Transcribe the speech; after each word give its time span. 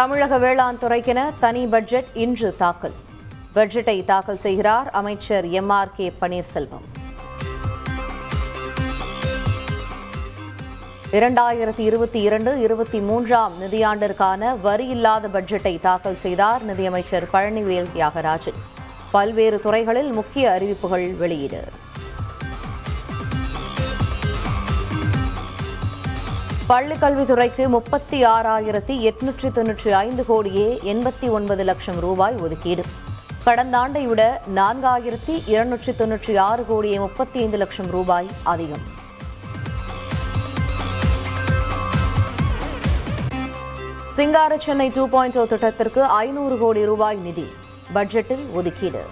தமிழக 0.00 0.38
வேளாண் 0.38 0.76
துறைக்கென 0.82 1.30
தனி 1.40 1.66
பட்ஜெட் 1.66 2.04
இன்று 2.14 2.56
தாக்கல். 2.56 2.92
பட்ஜெட்டை 3.54 4.04
தாக்கல் 4.04 4.38
செய்கிறார் 4.38 4.90
அமைச்சர் 4.90 5.48
எம் 5.48 5.68
ஆர் 5.68 5.90
கே 5.96 6.12
பன்னீர்செல்வம். 6.20 6.86
இரண்டாயிரத்தி 11.12 11.78
இருபத்தி 11.78 12.20
இரண்டு 12.20 12.60
இருபத்தி 12.60 13.00
மூன்றாம் 13.00 13.52
நிதியாண்டிற்கான 13.62 14.60
வரி 14.60 14.86
இல்லாத 14.86 15.28
பட்ஜெட்டை 15.28 15.80
தாக்கல் 15.80 16.16
செய்தார் 16.16 16.62
நிதியமைச்சர் 16.62 17.28
பழனிவேல் 17.32 17.88
தியாகராஜன். 17.94 18.60
பல்வேறு 19.10 19.60
துறைகளில் 19.60 20.12
முக்கிய 20.12 20.50
அறிவிப்புகள் 20.50 21.12
வெளியீடு. 21.12 21.62
பள்ளிக்கல்வித்துறைக்கு 26.70 27.68
முப்பத்தி 27.74 28.18
ஆறாயிரத்தி 28.32 28.94
எட்நூற்றி 29.08 29.48
தொன்னூற்றி 29.54 29.90
ஐந்து 30.00 30.22
கோடியே 30.28 30.66
எண்பத்தி 30.92 31.28
ஒன்பது 31.36 31.62
லட்சம் 31.64 31.98
ரூபாய் 32.04 32.36
ஒதுக்கீடு. 32.44 32.82
கடந்த 33.46 33.78
ஆண்டை 33.78 34.02
விட 34.10 34.42
நான்காயிரத்தி 34.58 35.34
இருநூற்றி 35.52 35.92
தொன்னூற்றி 36.00 36.34
ஆறு 36.38 36.64
கோடியே 36.66 36.98
முப்பத்தி 36.98 37.38
ஐந்து 37.38 37.58
லட்சம் 37.62 37.86
ரூபாய் 37.86 38.28
அதிகம். 38.52 38.84
சிங்கார 44.18 44.58
சென்னை 44.66 44.88
டூ 44.98 45.08
பாயிண்ட் 45.16 45.38
ஓ 45.38 45.46
திட்டத்திற்கு 45.54 46.04
ஐநூறு 46.04 46.58
கோடி 46.58 46.84
ரூபாய் 46.84 47.20
நிதி. 47.26 47.48
பட்ஜெட்டில் 47.94 48.46
ஒதுக்கீடு. 48.60 49.04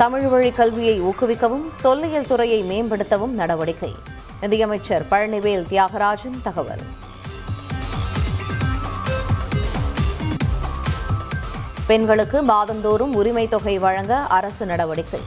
தமிழ் 0.00 0.26
வழி 0.26 0.50
கல்வியை 0.50 1.02
ஊக்குவிக்கவும் 1.02 1.64
தொல்லியல் 1.82 2.26
துறையை 2.26 2.62
மேம்படுத்தவும் 2.62 3.28
நடவடிக்கை. 3.28 3.94
நிதியமைச்சர் 4.40 5.06
பழனிவேல் 5.10 5.64
தியாகராஜன் 5.70 6.42
தகவல். 6.42 6.80
பெண்களுக்கு 11.86 12.42
மாதந்தோறும் 12.42 13.14
உரிமை 13.14 13.48
தொகை 13.48 13.78
வழங்க 13.78 14.16
அரசு 14.16 14.66
நடவடிக்கை. 14.66 15.20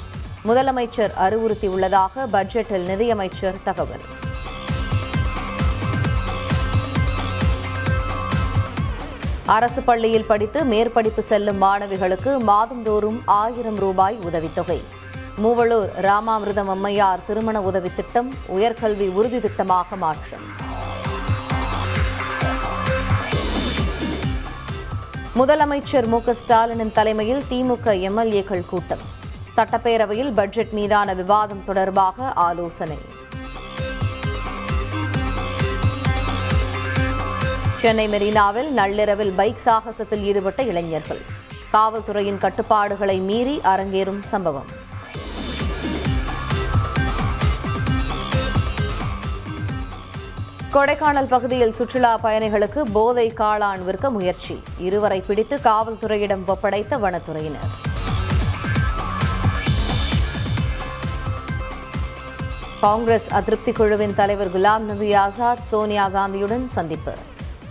முதலமைச்சர் 0.46 1.12
அறிவுறுத்தியுள்ளதாக 1.20 2.28
பட்ஜெட்டில் 2.32 2.86
நிதியமைச்சர் 2.86 3.56
தகவல். 3.64 4.22
அரசு 9.46 9.82
பள்ளியில் 9.82 10.26
படித்து 10.26 10.64
மேற்படிப்பு 10.64 11.20
செல்லும் 11.20 11.62
மாணவிகளுக்கு 11.62 12.40
மாதந்தோறும் 12.40 13.22
ஆயிரம் 13.26 13.76
ரூபாய் 13.76 14.18
உதவித்தொகை. 14.24 14.84
மூவளூர் 15.44 15.90
ராமாமிர்தம் 16.02 16.68
அம்மையார் 16.68 17.20
திருமண 17.28 17.62
உதவி 17.62 17.92
திட்டம் 17.96 18.32
உயர்கல்வி 18.56 19.12
உறுதி 19.12 19.38
திட்டமாக 19.38 19.98
மாற்றம். 19.98 20.42
முதலமைச்சர் 25.36 26.08
மு 26.08 26.22
க 26.22 26.36
ஸ்டாலினின் 26.46 26.92
தலைமையில் 26.92 27.44
திமுக 27.50 27.86
எம்எல்ஏக்கள் 27.86 28.66
கூட்டம். 28.66 29.04
சட்டப்பேரவையில் 29.56 30.34
பட்ஜெட் 30.34 30.72
மீதான 30.72 31.14
விவாதம் 31.14 31.64
தொடர்பாக 31.66 32.34
ஆலோசனை. 32.34 32.98
சென்னை 37.84 38.08
மெரினாவில் 38.08 38.72
நள்ளிரவில் 38.72 39.32
பைக் 39.32 39.62
சாகசத்தில் 39.66 40.22
ஈடுபட்ட 40.22 40.64
இளைஞர்கள். 40.64 41.20
காவல்துறையின் 41.74 42.38
கட்டுப்பாடுகளை 42.38 43.20
மீறி 43.20 43.60
அரங்கேறும் 43.64 44.22
சம்பவம். 44.22 44.70
கொடைக்கானல் 50.74 51.30
பகுதியில் 51.30 51.74
சுற்றுலா 51.74 52.18
பயணிகளுக்கு 52.18 52.82
போதை 52.94 53.34
காளான் 53.38 53.84
விற்க 53.84 54.10
முயற்சி. 54.10 54.62
இருவரை 54.78 55.22
பிடித்து 55.22 55.60
காவல்துறையிடம் 55.64 56.46
ஒப்படைத்த 56.46 56.98
வனத்துறையினர். 56.98 57.74
காங்கிரஸ் 62.80 63.30
அதிருப்தி 63.30 63.72
குழுவின் 63.72 64.16
தலைவர் 64.16 64.56
குலாம் 64.58 64.90
நபி 64.94 65.14
ஆசாத் 65.14 65.68
சோனியா 65.68 66.10
காந்தியுடன் 66.10 66.68
சந்திப்பு. 66.70 67.14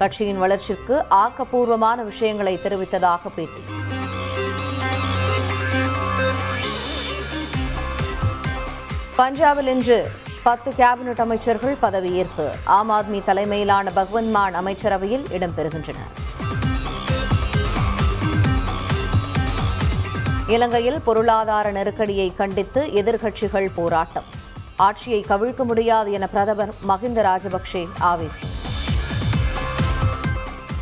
கட்சியின் 0.03 0.39
வளர்ச்சிக்கு 0.39 0.97
ஆக்கப்பூர்வமான 1.11 1.99
விஷயங்களை 2.05 2.53
தெரிவித்ததாக 2.63 3.31
பேட்டி. 3.35 3.63
பஞ்சாபில் 9.19 9.71
இன்று 9.75 9.99
பத்து 10.43 10.71
கேபினெட் 10.79 11.21
அமைச்சர்கள் 11.25 11.77
பதவியேற்பு. 11.83 12.47
ஆம் 12.77 12.91
ஆத்மி 12.91 13.19
தலைமையிலான 13.25 13.93
பகவந்த் 13.97 14.31
மான் 14.31 14.55
அமைச்சரவையில் 14.55 15.27
இடம்பெறுகின்றனர் 15.39 16.13
இலங்கையில் 20.47 21.01
பொருளாதார 21.09 21.71
நெருக்கடியை 21.71 22.29
கண்டித்து 22.37 22.83
எதிர்க்கட்சிகள் 23.03 23.69
போராட்டம். 23.75 24.25
ஆட்சியை 24.77 25.25
கவிழ்க்க 25.29 25.65
முடியாது 25.73 26.13
என 26.13 26.27
பிரதமர் 26.27 26.75
மஹிந்த 26.89 27.23
ராஜபக்சே 27.31 27.85
ஆவேசம். 28.13 28.51